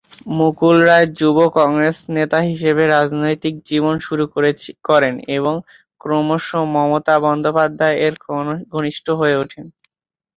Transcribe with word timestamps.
মুকুল 0.35 0.77
রায় 0.87 1.07
যুব 1.19 1.37
কংগ্রেস 1.57 1.97
নেতা 2.15 2.39
হিসাবে 2.49 2.83
রাজনৈতিক 2.87 3.55
জীবন 3.69 3.95
শুরু 3.99 4.25
করেন 4.87 5.15
এবং 5.37 5.55
ক্রমশ 6.01 6.45
মমতা 6.73 7.15
বন্দ্যোপাধ্যায় 7.25 7.97
এর 8.05 8.13
ঘনিষ্ঠ 8.71 9.05
হয়ে 9.19 9.35
ওঠেন। 9.37 9.65